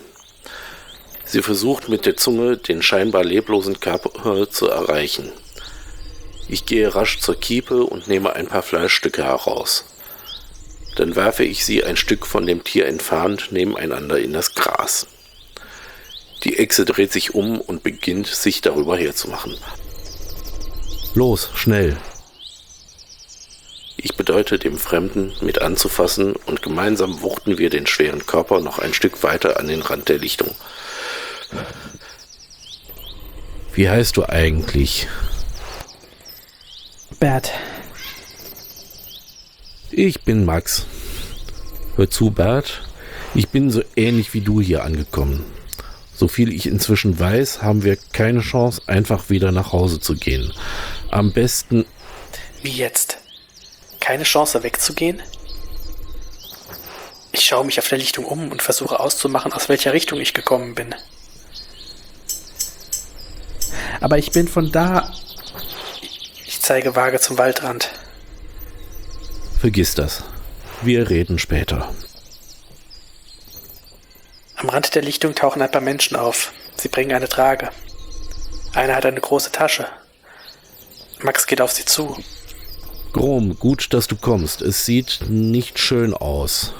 Sie 1.27 1.43
versucht 1.43 1.91
mit 1.91 2.07
der 2.07 2.17
Zunge 2.17 2.57
den 2.57 2.81
scheinbar 2.81 3.23
leblosen 3.23 3.81
Körper 3.81 4.49
zu 4.51 4.69
erreichen. 4.69 5.31
Ich 6.49 6.65
gehe 6.65 6.95
rasch 6.95 7.21
zur 7.21 7.39
Kiepe 7.39 7.85
und 7.85 8.09
nehme 8.09 8.33
ein 8.33 8.47
paar 8.47 8.63
Fleischstücke 8.63 9.25
heraus. 9.25 9.85
Dann 10.97 11.15
werfe 11.15 11.45
ich 11.45 11.67
sie 11.67 11.85
ein 11.85 11.99
Stück 11.99 12.27
von 12.27 12.47
dem 12.47 12.65
Tier 12.65 12.87
entfernt 12.87 13.49
nebeneinander 13.53 14.19
in 14.19 14.33
das 14.33 14.55
Gras. 14.55 15.07
Die 16.45 16.59
Echse 16.59 16.87
dreht 16.87 17.13
sich 17.13 17.35
um 17.35 17.61
und 17.61 17.83
beginnt, 17.83 18.27
sich 18.27 18.63
darüber 18.63 18.97
herzumachen. 18.97 19.55
Los, 21.15 21.51
schnell, 21.55 21.99
ich 24.01 24.17
bedeute 24.17 24.61
dem 24.61 24.79
Fremden, 24.79 25.33
mit 25.41 25.61
anzufassen, 25.61 26.35
und 26.47 26.63
gemeinsam 26.63 27.21
wuchten 27.21 27.59
wir 27.59 27.69
den 27.69 27.87
schweren 27.89 28.27
Körper 28.27 28.61
noch 28.61 28.79
ein 28.79 28.95
Stück 28.95 29.25
weiter 29.25 29.59
an 29.59 29.67
den 29.67 29.83
Rand 29.83 30.09
der 30.09 30.19
Lichtung. 30.19 30.55
Wie 33.75 33.89
heißt 33.89 34.17
du 34.17 34.25
eigentlich? 34.25 35.09
Bert. 37.19 37.51
Ich 39.91 40.23
bin 40.23 40.45
Max. 40.45 40.87
Hör 41.97 42.09
zu, 42.09 42.31
Bert. 42.31 42.83
Ich 43.35 43.49
bin 43.49 43.71
so 43.71 43.83
ähnlich 43.97 44.33
wie 44.33 44.43
du 44.43 44.61
hier 44.61 44.85
angekommen. 44.85 45.45
Soviel 46.15 46.53
ich 46.53 46.67
inzwischen 46.67 47.19
weiß, 47.19 47.63
haben 47.63 47.83
wir 47.83 47.97
keine 48.13 48.41
Chance, 48.41 48.83
einfach 48.87 49.29
wieder 49.29 49.51
nach 49.51 49.73
Hause 49.73 49.99
zu 49.99 50.15
gehen. 50.15 50.53
Am 51.11 51.33
besten. 51.33 51.85
Wie 52.63 52.71
jetzt? 52.71 53.19
Keine 54.09 54.25
Chance 54.25 54.63
wegzugehen? 54.63 55.23
Ich 57.31 57.45
schaue 57.45 57.67
mich 57.67 57.79
auf 57.79 57.89
der 57.89 57.99
Lichtung 57.99 58.25
um 58.25 58.51
und 58.51 58.63
versuche 58.63 59.01
auszumachen, 59.01 59.53
aus 59.53 59.69
welcher 59.69 59.93
Richtung 59.93 60.19
ich 60.19 60.33
gekommen 60.33 60.75
bin. 60.75 60.95
Aber 64.01 64.17
ich 64.17 64.33
bin 64.33 64.49
von 64.49 64.73
da. 64.73 65.13
Ich 66.47 66.63
zeige 66.63 66.97
vage 66.97 67.21
zum 67.21 67.37
Waldrand. 67.37 67.91
Vergiss 69.61 69.95
das. 69.95 70.25
Wir 70.81 71.11
reden 71.11 71.39
später. 71.39 71.95
Am 74.57 74.71
Rand 74.71 74.95
der 74.95 75.03
Lichtung 75.03 75.35
tauchen 75.35 75.61
ein 75.61 75.71
paar 75.71 75.83
Menschen 75.83 76.17
auf. 76.17 76.55
Sie 76.79 76.89
bringen 76.89 77.13
eine 77.13 77.29
Trage. 77.29 77.69
Einer 78.73 78.97
hat 78.97 79.05
eine 79.05 79.21
große 79.21 79.53
Tasche. 79.53 79.87
Max 81.21 81.47
geht 81.47 81.61
auf 81.61 81.73
sie 81.73 81.85
zu. 81.85 82.17
Grom, 83.13 83.59
gut, 83.59 83.93
dass 83.93 84.07
du 84.07 84.17
kommst. 84.17 84.63
Es 84.63 84.85
sieht 84.85 85.21
nicht 85.29 85.79
schön 85.79 86.15
aus. 86.15 86.73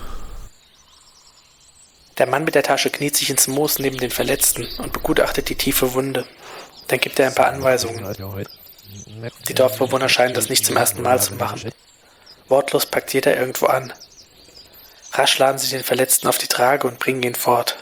Der 2.19 2.27
Mann 2.27 2.45
mit 2.45 2.55
der 2.55 2.65
Tasche 2.65 2.91
kniet 2.91 3.17
sich 3.17 3.31
ins 3.31 3.47
Moos 3.47 3.79
neben 3.79 3.99
den 3.99 4.11
Verletzten 4.11 4.67
und 4.79 4.93
begutachtet 4.93 5.49
die 5.49 5.55
tiefe 5.55 5.95
Wunde. 5.95 6.27
Dann 6.89 6.99
gibt 6.99 7.19
er 7.19 7.29
ein 7.29 7.35
paar 7.35 7.47
Anweisungen. 7.47 8.05
Die 9.49 9.55
Dorfbewohner 9.55 10.09
scheinen 10.09 10.35
das 10.35 10.49
nicht 10.49 10.67
zum 10.67 10.77
ersten 10.77 11.03
Mal 11.03 11.21
zu 11.21 11.35
machen. 11.35 11.71
Wortlos 12.49 12.87
packt 12.87 13.13
jeder 13.15 13.37
irgendwo 13.37 13.67
an. 13.67 13.93
Rasch 15.13 15.39
laden 15.39 15.59
sie 15.59 15.71
den 15.71 15.85
Verletzten 15.85 16.29
auf 16.29 16.39
die 16.39 16.49
Trage 16.49 16.87
und 16.89 16.99
bringen 16.99 17.23
ihn 17.23 17.35
fort. 17.35 17.77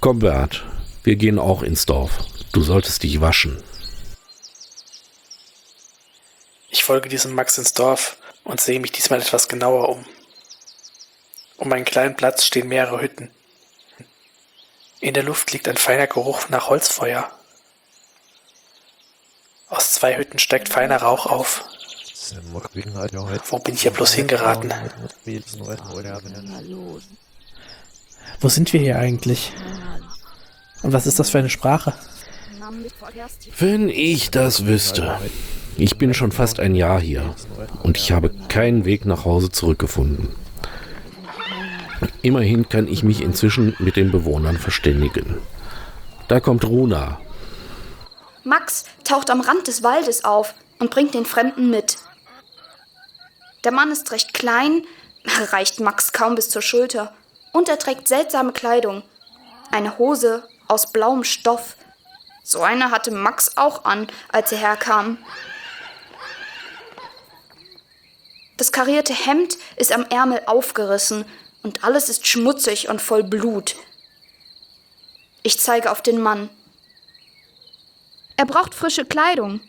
Komm, 0.00 0.20
Bert, 0.20 0.64
wir 1.02 1.16
gehen 1.16 1.38
auch 1.38 1.62
ins 1.62 1.86
Dorf. 1.86 2.18
Du 2.52 2.62
solltest 2.62 3.02
dich 3.02 3.20
waschen. 3.20 3.62
Ich 6.74 6.82
folge 6.82 7.08
diesem 7.08 7.36
Max 7.36 7.56
ins 7.56 7.72
Dorf 7.72 8.16
und 8.42 8.60
sehe 8.60 8.80
mich 8.80 8.90
diesmal 8.90 9.20
etwas 9.20 9.46
genauer 9.46 9.90
um. 9.90 10.04
Um 11.56 11.72
einen 11.72 11.84
kleinen 11.84 12.16
Platz 12.16 12.44
stehen 12.44 12.66
mehrere 12.66 13.00
Hütten. 13.00 13.30
In 14.98 15.14
der 15.14 15.22
Luft 15.22 15.52
liegt 15.52 15.68
ein 15.68 15.76
feiner 15.76 16.08
Geruch 16.08 16.48
nach 16.48 16.70
Holzfeuer. 16.70 17.30
Aus 19.68 19.92
zwei 19.92 20.16
Hütten 20.16 20.40
steigt 20.40 20.68
feiner 20.68 20.96
Rauch 20.96 21.26
auf. 21.26 21.64
Wo 23.50 23.58
bin 23.60 23.74
ich 23.74 23.82
hier 23.82 23.92
bloß 23.92 24.12
hingeraten? 24.14 24.74
Wo 28.40 28.48
sind 28.48 28.72
wir 28.72 28.80
hier 28.80 28.98
eigentlich? 28.98 29.52
Und 30.82 30.92
was 30.92 31.06
ist 31.06 31.20
das 31.20 31.30
für 31.30 31.38
eine 31.38 31.50
Sprache? 31.50 31.94
Wenn 33.60 33.88
ich 33.88 34.32
das 34.32 34.66
wüsste. 34.66 35.20
Ich 35.76 35.98
bin 35.98 36.14
schon 36.14 36.30
fast 36.30 36.60
ein 36.60 36.74
Jahr 36.74 37.00
hier 37.00 37.34
und 37.82 37.96
ich 37.96 38.12
habe 38.12 38.30
keinen 38.48 38.84
Weg 38.84 39.06
nach 39.06 39.24
Hause 39.24 39.50
zurückgefunden. 39.50 40.28
Immerhin 42.22 42.68
kann 42.68 42.86
ich 42.86 43.02
mich 43.02 43.20
inzwischen 43.22 43.74
mit 43.78 43.96
den 43.96 44.10
Bewohnern 44.10 44.56
verständigen. 44.56 45.38
Da 46.28 46.40
kommt 46.40 46.64
Runa. 46.64 47.20
Max 48.44 48.84
taucht 49.04 49.30
am 49.30 49.40
Rand 49.40 49.66
des 49.66 49.82
Waldes 49.82 50.24
auf 50.24 50.54
und 50.78 50.90
bringt 50.90 51.14
den 51.14 51.26
Fremden 51.26 51.70
mit. 51.70 51.98
Der 53.64 53.72
Mann 53.72 53.90
ist 53.90 54.12
recht 54.12 54.34
klein, 54.34 54.82
reicht 55.50 55.80
Max 55.80 56.12
kaum 56.12 56.34
bis 56.34 56.50
zur 56.50 56.62
Schulter, 56.62 57.12
und 57.52 57.68
er 57.68 57.78
trägt 57.78 58.08
seltsame 58.08 58.52
Kleidung. 58.52 59.02
Eine 59.70 59.98
Hose 59.98 60.44
aus 60.68 60.92
blauem 60.92 61.24
Stoff. 61.24 61.76
So 62.42 62.62
eine 62.62 62.90
hatte 62.90 63.10
Max 63.10 63.56
auch 63.56 63.84
an, 63.84 64.06
als 64.30 64.52
er 64.52 64.58
herkam. 64.58 65.18
Das 68.56 68.70
karierte 68.70 69.14
Hemd 69.14 69.58
ist 69.76 69.92
am 69.92 70.04
Ärmel 70.04 70.42
aufgerissen 70.46 71.24
und 71.62 71.82
alles 71.82 72.08
ist 72.08 72.26
schmutzig 72.26 72.88
und 72.88 73.00
voll 73.00 73.24
Blut. 73.24 73.76
Ich 75.42 75.58
zeige 75.58 75.90
auf 75.90 76.02
den 76.02 76.20
Mann. 76.20 76.48
Er 78.36 78.46
braucht 78.46 78.74
frische 78.74 79.04
Kleidung. 79.04 79.60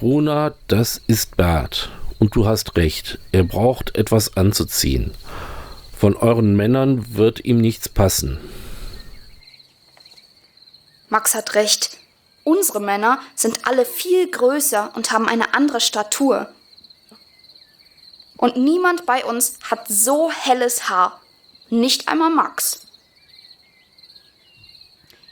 Runa, 0.00 0.54
das 0.68 1.00
ist 1.06 1.36
Bert. 1.36 1.90
Und 2.18 2.36
du 2.36 2.46
hast 2.46 2.76
recht, 2.76 3.18
er 3.32 3.42
braucht 3.42 3.96
etwas 3.96 4.36
anzuziehen. 4.36 5.12
Von 5.96 6.16
euren 6.16 6.56
Männern 6.56 7.16
wird 7.16 7.44
ihm 7.44 7.60
nichts 7.60 7.88
passen. 7.88 8.38
Max 11.08 11.34
hat 11.34 11.54
recht. 11.54 11.98
Unsere 12.44 12.80
Männer 12.80 13.20
sind 13.34 13.66
alle 13.66 13.84
viel 13.84 14.30
größer 14.30 14.92
und 14.94 15.12
haben 15.12 15.28
eine 15.28 15.54
andere 15.54 15.80
Statur. 15.80 16.48
Und 18.42 18.56
niemand 18.56 19.06
bei 19.06 19.24
uns 19.24 19.60
hat 19.70 19.86
so 19.86 20.32
helles 20.32 20.88
Haar. 20.88 21.20
Nicht 21.70 22.08
einmal 22.08 22.30
Max. 22.30 22.80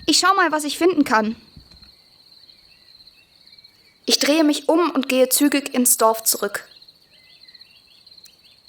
Ich 0.06 0.20
schau 0.20 0.32
mal, 0.34 0.52
was 0.52 0.62
ich 0.62 0.78
finden 0.78 1.02
kann. 1.02 1.34
Ich 4.06 4.20
drehe 4.20 4.44
mich 4.44 4.68
um 4.68 4.90
und 4.90 5.08
gehe 5.08 5.28
zügig 5.28 5.74
ins 5.74 5.96
Dorf 5.96 6.22
zurück. 6.22 6.68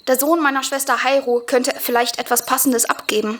Der 0.08 0.18
Sohn 0.18 0.42
meiner 0.42 0.64
Schwester 0.64 1.04
Hairo 1.04 1.44
könnte 1.46 1.74
vielleicht 1.78 2.18
etwas 2.18 2.44
Passendes 2.44 2.86
abgeben. 2.86 3.38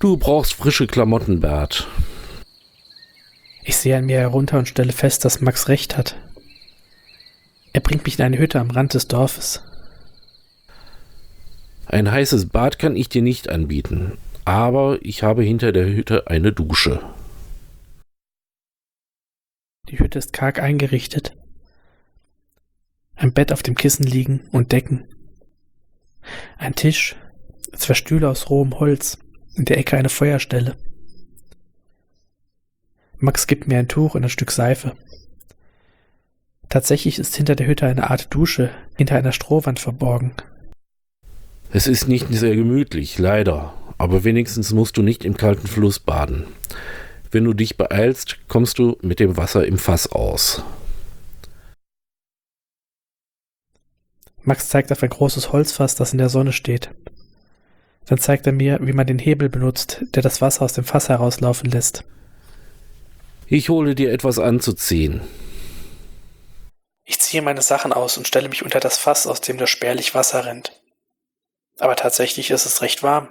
Du 0.00 0.16
brauchst 0.16 0.54
frische 0.54 0.88
Klamotten, 0.88 1.38
Bert. 1.38 1.86
Ich 3.62 3.76
sehe 3.76 3.98
an 3.98 4.06
mir 4.06 4.18
herunter 4.18 4.58
und 4.58 4.66
stelle 4.66 4.92
fest, 4.92 5.24
dass 5.24 5.40
Max 5.40 5.68
recht 5.68 5.96
hat. 5.96 6.16
Er 7.72 7.80
bringt 7.80 8.04
mich 8.04 8.18
in 8.18 8.24
eine 8.24 8.38
Hütte 8.38 8.60
am 8.60 8.70
Rand 8.70 8.94
des 8.94 9.08
Dorfes. 9.08 9.62
Ein 11.86 12.10
heißes 12.10 12.48
Bad 12.48 12.78
kann 12.78 12.96
ich 12.96 13.08
dir 13.08 13.22
nicht 13.22 13.48
anbieten, 13.48 14.18
aber 14.44 14.98
ich 15.02 15.22
habe 15.22 15.42
hinter 15.42 15.72
der 15.72 15.86
Hütte 15.86 16.26
eine 16.26 16.52
Dusche. 16.52 17.02
Die 19.88 19.98
Hütte 19.98 20.18
ist 20.18 20.32
karg 20.32 20.58
eingerichtet. 20.58 21.36
Ein 23.14 23.32
Bett 23.32 23.52
auf 23.52 23.62
dem 23.62 23.74
Kissen 23.74 24.06
liegen 24.06 24.48
und 24.52 24.72
Decken. 24.72 25.06
Ein 26.56 26.74
Tisch, 26.74 27.16
zwei 27.74 27.94
Stühle 27.94 28.28
aus 28.28 28.48
rohem 28.48 28.78
Holz, 28.78 29.18
in 29.54 29.64
der 29.64 29.78
Ecke 29.78 29.96
eine 29.96 30.08
Feuerstelle. 30.08 30.76
Max 33.18 33.46
gibt 33.46 33.68
mir 33.68 33.78
ein 33.78 33.88
Tuch 33.88 34.14
und 34.14 34.24
ein 34.24 34.30
Stück 34.30 34.50
Seife. 34.50 34.96
Tatsächlich 36.72 37.18
ist 37.18 37.36
hinter 37.36 37.54
der 37.54 37.66
Hütte 37.66 37.84
eine 37.84 38.08
Art 38.08 38.32
Dusche 38.32 38.70
hinter 38.96 39.16
einer 39.16 39.32
Strohwand 39.32 39.78
verborgen. 39.78 40.32
Es 41.70 41.86
ist 41.86 42.08
nicht 42.08 42.28
sehr 42.30 42.56
gemütlich, 42.56 43.18
leider, 43.18 43.74
aber 43.98 44.24
wenigstens 44.24 44.72
musst 44.72 44.96
du 44.96 45.02
nicht 45.02 45.26
im 45.26 45.36
kalten 45.36 45.66
Fluss 45.66 45.98
baden. 45.98 46.46
Wenn 47.30 47.44
du 47.44 47.52
dich 47.52 47.76
beeilst, 47.76 48.38
kommst 48.48 48.78
du 48.78 48.96
mit 49.02 49.20
dem 49.20 49.36
Wasser 49.36 49.66
im 49.66 49.76
Fass 49.76 50.10
aus. 50.12 50.62
Max 54.42 54.70
zeigt 54.70 54.90
auf 54.92 55.02
ein 55.02 55.10
großes 55.10 55.52
Holzfass, 55.52 55.94
das 55.94 56.12
in 56.12 56.18
der 56.18 56.30
Sonne 56.30 56.52
steht. 56.52 56.88
Dann 58.06 58.16
zeigt 58.16 58.46
er 58.46 58.54
mir, 58.54 58.78
wie 58.80 58.94
man 58.94 59.06
den 59.06 59.18
Hebel 59.18 59.50
benutzt, 59.50 60.06
der 60.14 60.22
das 60.22 60.40
Wasser 60.40 60.62
aus 60.62 60.72
dem 60.72 60.84
Fass 60.84 61.10
herauslaufen 61.10 61.70
lässt. 61.70 62.04
Ich 63.46 63.68
hole 63.68 63.94
dir 63.94 64.10
etwas 64.10 64.38
anzuziehen. 64.38 65.20
Ich 67.32 67.34
ziehe 67.36 67.42
meine 67.42 67.62
Sachen 67.62 67.94
aus 67.94 68.18
und 68.18 68.28
stelle 68.28 68.50
mich 68.50 68.62
unter 68.62 68.78
das 68.78 68.98
Fass, 68.98 69.26
aus 69.26 69.40
dem 69.40 69.56
das 69.56 69.70
spärlich 69.70 70.14
Wasser 70.14 70.44
rennt. 70.44 70.78
Aber 71.78 71.96
tatsächlich 71.96 72.50
ist 72.50 72.66
es 72.66 72.82
recht 72.82 73.02
warm. 73.02 73.28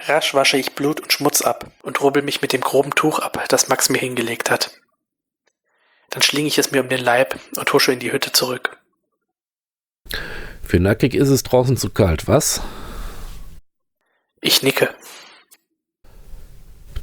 Rasch 0.00 0.34
wasche 0.34 0.56
ich 0.56 0.72
Blut 0.72 0.98
und 0.98 1.12
Schmutz 1.12 1.42
ab 1.42 1.70
und 1.84 2.00
rubbel 2.00 2.22
mich 2.22 2.42
mit 2.42 2.52
dem 2.52 2.60
groben 2.60 2.90
Tuch 2.90 3.20
ab, 3.20 3.44
das 3.50 3.68
Max 3.68 3.88
mir 3.88 4.00
hingelegt 4.00 4.50
hat. 4.50 4.72
Dann 6.10 6.22
schlinge 6.22 6.48
ich 6.48 6.58
es 6.58 6.72
mir 6.72 6.80
um 6.80 6.88
den 6.88 6.98
Leib 6.98 7.38
und 7.56 7.72
husche 7.72 7.92
in 7.92 8.00
die 8.00 8.10
Hütte 8.10 8.32
zurück. 8.32 8.78
Für 10.64 10.80
nackig 10.80 11.14
ist 11.14 11.28
es 11.28 11.44
draußen 11.44 11.76
zu 11.76 11.88
kalt, 11.88 12.26
was? 12.26 12.62
Ich 14.40 14.64
nicke. 14.64 14.92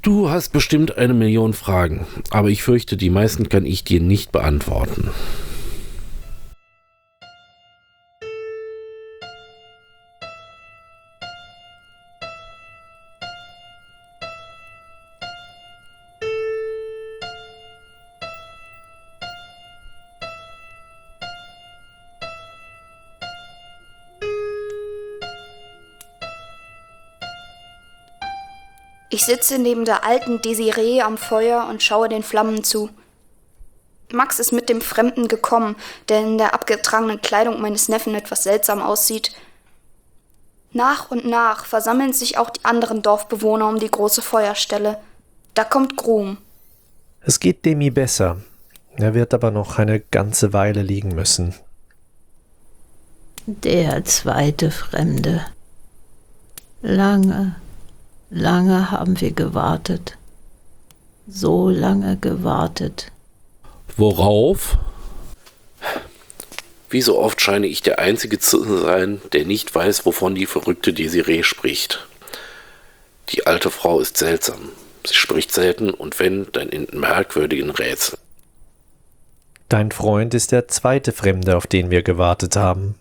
Du 0.01 0.29
hast 0.29 0.51
bestimmt 0.51 0.97
eine 0.97 1.13
Million 1.13 1.53
Fragen, 1.53 2.05
aber 2.31 2.49
ich 2.49 2.63
fürchte, 2.63 2.97
die 2.97 3.09
meisten 3.09 3.47
kann 3.47 3.65
ich 3.65 3.85
dir 3.85 4.01
nicht 4.01 4.33
beantworten. 4.33 5.11
Ich 29.09 29.25
sitze 29.25 29.57
neben 29.57 29.85
der 29.85 30.05
alten 30.05 30.41
Desiree 30.41 31.01
am 31.01 31.17
Feuer 31.17 31.67
und 31.67 31.81
schaue 31.81 32.09
den 32.09 32.23
Flammen 32.23 32.63
zu. 32.63 32.89
Max 34.11 34.39
ist 34.39 34.51
mit 34.51 34.69
dem 34.69 34.81
Fremden 34.81 35.27
gekommen, 35.27 35.75
der 36.07 36.21
in 36.21 36.37
der 36.37 36.53
abgetragenen 36.53 37.21
Kleidung 37.21 37.61
meines 37.61 37.89
Neffen 37.89 38.15
etwas 38.15 38.43
seltsam 38.43 38.81
aussieht. 38.81 39.31
Nach 40.71 41.09
und 41.09 41.25
nach 41.25 41.65
versammeln 41.65 42.13
sich 42.13 42.37
auch 42.37 42.51
die 42.51 42.63
anderen 42.63 43.01
Dorfbewohner 43.01 43.67
um 43.67 43.79
die 43.79 43.89
große 43.89 44.21
Feuerstelle. 44.21 44.99
Da 45.55 45.63
kommt 45.63 45.97
Grum. 45.97 46.37
Es 47.21 47.39
geht 47.39 47.65
Demi 47.65 47.89
besser. 47.89 48.37
Er 48.95 49.13
wird 49.13 49.33
aber 49.33 49.49
noch 49.49 49.79
eine 49.79 49.99
ganze 49.99 50.53
Weile 50.53 50.81
liegen 50.81 51.15
müssen. 51.15 51.55
Der 53.47 54.03
zweite 54.05 54.69
Fremde. 54.69 55.45
Lange, 56.81 57.55
lange 58.29 58.91
haben 58.91 59.19
wir 59.21 59.31
gewartet. 59.31 60.17
So 61.27 61.69
lange 61.69 62.17
gewartet. 62.17 63.11
Worauf? 63.97 64.77
Wie 66.89 67.01
so 67.01 67.19
oft 67.19 67.39
scheine 67.39 67.67
ich 67.67 67.81
der 67.81 67.99
Einzige 67.99 68.39
zu 68.39 68.63
sein, 68.79 69.21
der 69.33 69.45
nicht 69.45 69.73
weiß, 69.73 70.05
wovon 70.05 70.33
die 70.33 70.47
verrückte 70.47 70.91
Desiree 70.91 71.43
spricht. 71.43 72.07
Die 73.29 73.45
alte 73.45 73.69
Frau 73.69 73.99
ist 73.99 74.17
seltsam. 74.17 74.69
Sie 75.05 75.13
spricht 75.13 75.51
selten 75.51 75.91
und 75.91 76.19
wenn, 76.19 76.51
dann 76.51 76.69
in 76.69 76.87
merkwürdigen 76.99 77.69
Rätseln. 77.69 78.19
Dein 79.69 79.91
Freund 79.91 80.33
ist 80.33 80.51
der 80.51 80.67
zweite 80.67 81.11
Fremde, 81.11 81.55
auf 81.55 81.67
den 81.67 81.91
wir 81.91 82.01
gewartet 82.01 82.55
haben. 82.55 82.95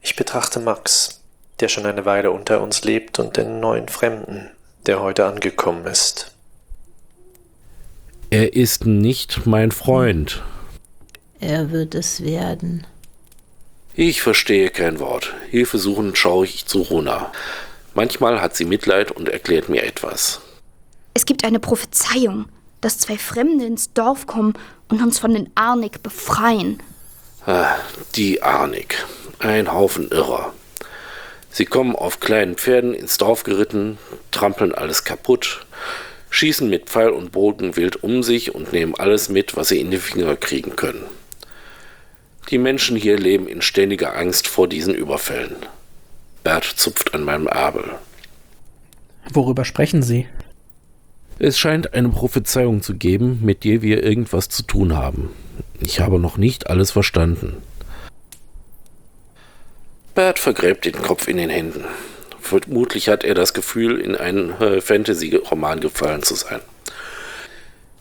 Ich 0.00 0.16
betrachte 0.16 0.58
Max, 0.58 1.17
der 1.60 1.68
schon 1.68 1.86
eine 1.86 2.04
Weile 2.04 2.30
unter 2.30 2.60
uns 2.60 2.84
lebt, 2.84 3.18
und 3.18 3.36
den 3.36 3.60
neuen 3.60 3.88
Fremden, 3.88 4.50
der 4.86 5.00
heute 5.00 5.26
angekommen 5.26 5.86
ist. 5.86 6.32
Er 8.30 8.54
ist 8.54 8.84
nicht 8.84 9.46
mein 9.46 9.72
Freund. 9.72 10.42
Er 11.40 11.70
wird 11.70 11.94
es 11.94 12.22
werden. 12.22 12.86
Ich 13.94 14.22
verstehe 14.22 14.70
kein 14.70 15.00
Wort. 15.00 15.34
Hilfesuchend 15.50 16.16
schaue 16.18 16.44
ich 16.44 16.66
zu 16.66 16.82
Runa. 16.82 17.32
Manchmal 17.94 18.40
hat 18.40 18.54
sie 18.54 18.64
Mitleid 18.64 19.10
und 19.10 19.28
erklärt 19.28 19.68
mir 19.68 19.82
etwas. 19.82 20.40
Es 21.14 21.26
gibt 21.26 21.42
eine 21.42 21.58
Prophezeiung, 21.58 22.46
dass 22.80 22.98
zwei 22.98 23.18
Fremde 23.18 23.66
ins 23.66 23.92
Dorf 23.92 24.26
kommen 24.26 24.54
und 24.88 25.02
uns 25.02 25.18
von 25.18 25.34
den 25.34 25.50
Arnik 25.54 26.02
befreien. 26.02 26.80
Ah, 27.46 27.76
die 28.14 28.42
Arnik. 28.42 29.04
Ein 29.38 29.72
Haufen 29.72 30.08
Irrer. 30.10 30.52
Sie 31.58 31.64
kommen 31.64 31.96
auf 31.96 32.20
kleinen 32.20 32.54
Pferden 32.54 32.94
ins 32.94 33.18
Dorf 33.18 33.42
geritten, 33.42 33.98
trampeln 34.30 34.72
alles 34.72 35.02
kaputt, 35.02 35.66
schießen 36.30 36.70
mit 36.70 36.88
Pfeil 36.88 37.08
und 37.08 37.32
Bogen 37.32 37.74
wild 37.74 38.04
um 38.04 38.22
sich 38.22 38.54
und 38.54 38.72
nehmen 38.72 38.94
alles 38.94 39.28
mit, 39.28 39.56
was 39.56 39.66
sie 39.66 39.80
in 39.80 39.90
die 39.90 39.96
Finger 39.96 40.36
kriegen 40.36 40.76
können. 40.76 41.02
Die 42.50 42.58
Menschen 42.58 42.96
hier 42.96 43.18
leben 43.18 43.48
in 43.48 43.60
ständiger 43.60 44.16
Angst 44.16 44.46
vor 44.46 44.68
diesen 44.68 44.94
Überfällen. 44.94 45.56
Bert 46.44 46.62
zupft 46.62 47.12
an 47.12 47.24
meinem 47.24 47.48
Abel. 47.48 47.82
Worüber 49.32 49.64
sprechen 49.64 50.04
Sie? 50.04 50.28
Es 51.40 51.58
scheint 51.58 51.92
eine 51.92 52.10
Prophezeiung 52.10 52.82
zu 52.82 52.94
geben, 52.94 53.40
mit 53.42 53.64
der 53.64 53.82
wir 53.82 54.04
irgendwas 54.04 54.48
zu 54.48 54.62
tun 54.62 54.96
haben. 54.96 55.30
Ich 55.80 55.98
habe 55.98 56.20
noch 56.20 56.36
nicht 56.36 56.70
alles 56.70 56.92
verstanden. 56.92 57.56
Bert 60.18 60.40
vergräbt 60.40 60.84
den 60.84 61.00
Kopf 61.00 61.28
in 61.28 61.36
den 61.36 61.48
Händen. 61.48 61.84
Vermutlich 62.40 63.08
hat 63.08 63.22
er 63.22 63.34
das 63.34 63.54
Gefühl, 63.54 64.00
in 64.00 64.16
einen 64.16 64.50
äh, 64.60 64.80
Fantasy-Roman 64.80 65.78
gefallen 65.78 66.24
zu 66.24 66.34
sein. 66.34 66.58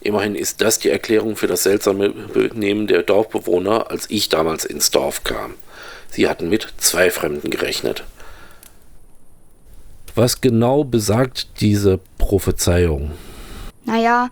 Immerhin 0.02 0.34
ist 0.34 0.62
das 0.62 0.80
die 0.80 0.90
Erklärung 0.90 1.36
für 1.36 1.46
das 1.46 1.62
seltsame 1.62 2.10
Benehmen 2.10 2.88
der 2.88 3.04
Dorfbewohner, 3.04 3.92
als 3.92 4.10
ich 4.10 4.30
damals 4.30 4.66
ins 4.66 4.90
Dorf 4.90 5.26
kam. 5.26 5.54
Sie 6.10 6.28
hatten 6.28 6.50
mit 6.50 6.68
zwei 6.78 7.12
Fremden 7.12 7.52
gerechnet. 7.52 8.04
Was 10.16 10.42
genau 10.42 10.84
besagt 10.84 11.62
diese 11.62 12.00
Prophezeiung? 12.18 13.12
Naja, 13.86 14.32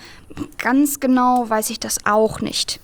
ganz 0.58 1.00
genau 1.00 1.48
weiß 1.48 1.70
ich 1.70 1.80
das 1.80 2.00
auch 2.04 2.42
nicht. 2.42 2.80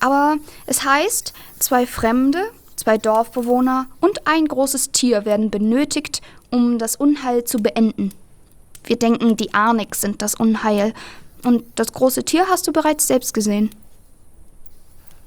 Aber 0.00 0.38
es 0.64 0.84
heißt, 0.84 1.34
zwei 1.58 1.86
Fremde, 1.86 2.50
zwei 2.78 2.98
Dorfbewohner 2.98 3.86
und 4.00 4.26
ein 4.26 4.46
großes 4.46 4.92
Tier 4.92 5.24
werden 5.24 5.50
benötigt, 5.50 6.22
um 6.50 6.78
das 6.78 6.96
Unheil 6.96 7.44
zu 7.44 7.58
beenden. 7.58 8.12
Wir 8.84 8.96
denken, 8.96 9.36
die 9.36 9.52
Arnik 9.52 9.94
sind 9.94 10.22
das 10.22 10.34
Unheil. 10.34 10.94
Und 11.44 11.64
das 11.74 11.92
große 11.92 12.24
Tier 12.24 12.48
hast 12.48 12.66
du 12.66 12.72
bereits 12.72 13.06
selbst 13.06 13.34
gesehen. 13.34 13.70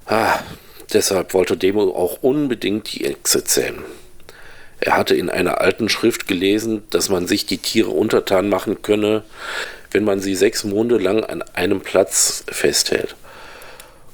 Ah, 0.08 0.40
deshalb 0.92 1.34
wollte 1.34 1.56
Demo 1.56 1.84
auch 1.96 2.22
unbedingt 2.22 2.92
die 2.94 3.06
Echse 3.06 3.44
zähmen. 3.44 3.84
Er 4.80 4.98
hatte 4.98 5.16
in 5.16 5.30
einer 5.30 5.62
alten 5.62 5.90
Schrift 5.90 6.28
gelesen, 6.28 6.84
dass 6.90 7.10
man 7.10 7.28
sich 7.28 7.46
die 7.46 7.60
Tiere 7.60 7.92
untertan 7.92 8.50
machen 8.50 8.82
könne, 8.82 9.24
wenn 9.92 10.04
man 10.04 10.20
sie 10.20 10.34
sechs 10.34 10.64
Monde 10.64 10.98
lang 10.98 11.24
an 11.24 11.44
einem 11.54 11.82
Platz 11.82 12.44
festhält. 12.48 13.16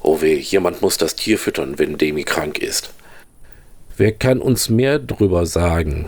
Oh 0.02 0.20
weh, 0.20 0.36
jemand 0.36 0.82
muss 0.82 0.98
das 0.98 1.16
Tier 1.16 1.38
füttern, 1.38 1.78
wenn 1.78 1.96
Demi 1.96 2.24
krank 2.24 2.58
ist. 2.58 2.90
Wer 3.98 4.12
kann 4.12 4.40
uns 4.40 4.68
mehr 4.68 5.00
drüber 5.00 5.44
sagen? 5.44 6.06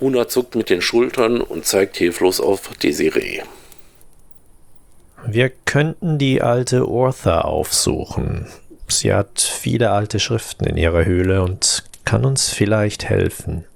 Runa 0.00 0.26
zuckt 0.26 0.54
mit 0.54 0.70
den 0.70 0.80
Schultern 0.80 1.42
und 1.42 1.66
zeigt 1.66 1.98
hilflos 1.98 2.40
auf 2.40 2.70
Desiree. 2.82 3.42
Wir 5.26 5.52
könnten 5.66 6.16
die 6.16 6.40
alte 6.40 6.88
Ortha 6.88 7.42
aufsuchen. 7.42 8.46
Sie 8.88 9.12
hat 9.12 9.38
viele 9.38 9.90
alte 9.90 10.18
Schriften 10.18 10.64
in 10.64 10.78
ihrer 10.78 11.04
Höhle 11.04 11.42
und 11.42 11.84
kann 12.06 12.24
uns 12.24 12.48
vielleicht 12.48 13.04
helfen. 13.04 13.66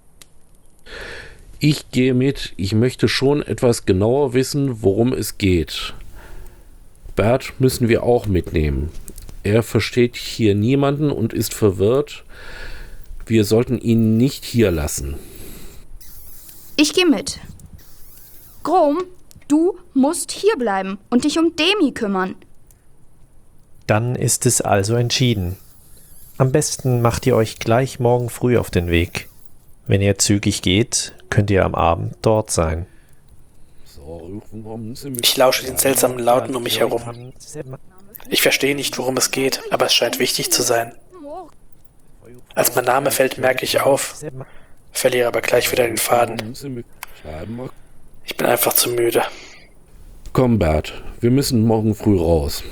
Ich 1.58 1.90
gehe 1.90 2.14
mit. 2.14 2.54
Ich 2.56 2.74
möchte 2.74 3.08
schon 3.08 3.42
etwas 3.42 3.84
genauer 3.84 4.32
wissen, 4.32 4.82
worum 4.82 5.12
es 5.12 5.36
geht. 5.36 5.92
Bert 7.14 7.52
müssen 7.58 7.88
wir 7.88 8.04
auch 8.04 8.24
mitnehmen. 8.24 8.90
Er 9.42 9.62
versteht 9.62 10.16
hier 10.16 10.54
niemanden 10.54 11.10
und 11.10 11.34
ist 11.34 11.52
verwirrt. 11.52 12.24
Wir 13.26 13.44
sollten 13.44 13.78
ihn 13.78 14.16
nicht 14.16 14.44
hier 14.44 14.70
lassen. 14.70 15.16
Ich 16.76 16.92
gehe 16.94 17.06
mit. 17.06 17.38
Grom, 18.62 19.04
du 19.48 19.78
musst 19.94 20.32
hier 20.32 20.56
bleiben 20.56 20.98
und 21.10 21.24
dich 21.24 21.38
um 21.38 21.54
Demi 21.56 21.92
kümmern. 21.92 22.36
Dann 23.86 24.14
ist 24.14 24.46
es 24.46 24.60
also 24.60 24.94
entschieden. 24.94 25.56
Am 26.38 26.50
besten 26.52 27.02
macht 27.02 27.26
ihr 27.26 27.36
euch 27.36 27.58
gleich 27.58 28.00
morgen 28.00 28.30
früh 28.30 28.56
auf 28.58 28.70
den 28.70 28.88
Weg. 28.88 29.28
Wenn 29.86 30.00
ihr 30.00 30.18
zügig 30.18 30.62
geht, 30.62 31.14
könnt 31.28 31.50
ihr 31.50 31.64
am 31.64 31.74
Abend 31.74 32.14
dort 32.22 32.50
sein. 32.50 32.86
Ich 35.20 35.36
lausche 35.36 35.66
den 35.66 35.76
seltsamen 35.76 36.18
Lauten 36.18 36.56
um 36.56 36.62
mich 36.62 36.80
herum. 36.80 37.32
Ich 38.28 38.42
verstehe 38.42 38.74
nicht, 38.74 38.96
worum 38.98 39.16
es 39.16 39.30
geht, 39.30 39.60
aber 39.70 39.86
es 39.86 39.94
scheint 39.94 40.18
wichtig 40.18 40.50
zu 40.50 40.62
sein. 40.62 40.94
Als 42.54 42.74
mein 42.74 42.84
Name 42.84 43.10
fällt, 43.10 43.38
merke 43.38 43.64
ich 43.64 43.80
auf, 43.80 44.22
verliere 44.92 45.28
aber 45.28 45.40
gleich 45.40 45.70
wieder 45.72 45.86
den 45.86 45.96
Faden. 45.96 46.54
Ich 48.24 48.36
bin 48.36 48.46
einfach 48.46 48.72
zu 48.74 48.90
müde. 48.90 49.22
Komm, 50.32 50.58
Bert, 50.58 51.02
wir 51.20 51.30
müssen 51.30 51.66
morgen 51.66 51.94
früh 51.94 52.18
raus. 52.18 52.62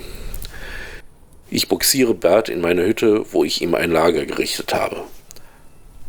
Ich 1.51 1.69
boxiere 1.69 2.15
Bert 2.15 2.49
in 2.49 2.61
meine 2.61 2.85
Hütte, 2.85 3.25
wo 3.33 3.45
ich 3.45 3.61
ihm 3.61 3.75
ein 3.75 3.91
Lager 3.91 4.25
gerichtet 4.25 4.73
habe. 4.73 5.03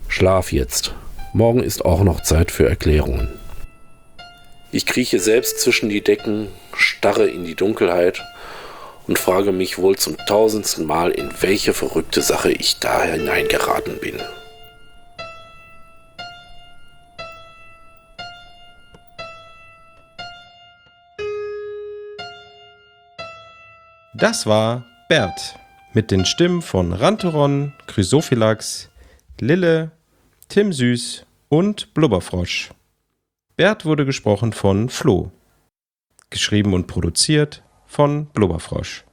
Schlaf 0.07 0.51
jetzt. 0.51 0.93
Morgen 1.33 1.63
ist 1.63 1.83
auch 1.83 2.03
noch 2.03 2.21
Zeit 2.21 2.51
für 2.51 2.67
Erklärungen. 2.67 3.27
Ich 4.71 4.85
krieche 4.85 5.19
selbst 5.19 5.59
zwischen 5.59 5.89
die 5.89 6.01
Decken, 6.01 6.49
starre 6.73 7.27
in 7.27 7.43
die 7.43 7.55
Dunkelheit 7.55 8.21
und 9.07 9.17
frage 9.17 9.51
mich 9.51 9.77
wohl 9.77 9.97
zum 9.97 10.17
tausendsten 10.17 10.85
Mal, 10.85 11.11
in 11.11 11.29
welche 11.41 11.73
verrückte 11.73 12.21
Sache 12.21 12.51
ich 12.51 12.79
da 12.79 13.03
hineingeraten 13.03 13.99
bin. 13.99 14.19
Das 24.13 24.45
war 24.45 24.85
Bert 25.09 25.55
mit 25.93 26.11
den 26.11 26.25
Stimmen 26.25 26.61
von 26.61 26.93
Ranteron, 26.93 27.73
Chrysophylax, 27.87 28.89
Lille, 29.39 29.91
Tim 30.47 30.71
Süß 30.71 31.25
und 31.49 31.93
Blubberfrosch. 31.93 32.69
Bert 33.57 33.83
wurde 33.83 34.05
gesprochen 34.05 34.53
von 34.53 34.89
Flo. 34.89 35.31
Geschrieben 36.29 36.73
und 36.73 36.87
produziert 36.87 37.63
von 37.91 38.27
Blubberfrosch. 38.27 39.03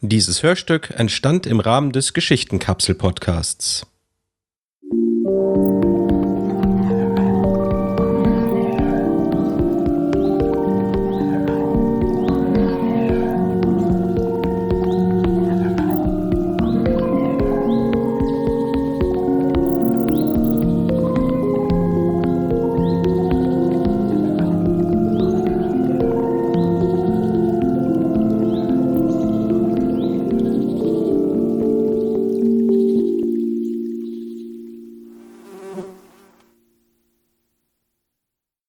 Dieses 0.00 0.42
Hörstück 0.42 0.90
entstand 0.96 1.46
im 1.46 1.60
Rahmen 1.60 1.92
des 1.92 2.14
Geschichtenkapsel-Podcasts. 2.14 3.86